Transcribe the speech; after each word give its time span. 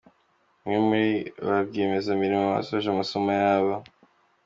Bamwe 0.61 0.79
muri 0.87 1.07
barwiyemezamirimo 1.47 2.43
basoje 2.55 2.87
amasomo 2.91 3.29
yabo. 3.41 3.73